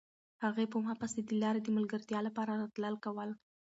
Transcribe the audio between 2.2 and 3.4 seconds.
لپاره راتلل کول.